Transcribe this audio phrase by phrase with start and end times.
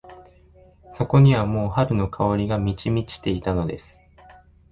[0.91, 3.99] そこにはもう春の香りが満ち満ちていたのです。